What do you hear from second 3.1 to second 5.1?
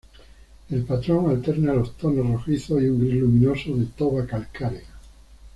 luminoso de toba calcárea.